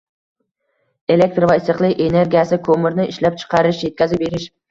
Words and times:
elektr 1.15 1.45
va 1.51 1.57
issiqlik 1.59 2.01
energiyasi, 2.07 2.59
ko‘mirni 2.69 3.07
ishlab 3.13 3.39
chiqarish, 3.43 3.85
yetkazib 3.89 4.25
berish 4.27 4.51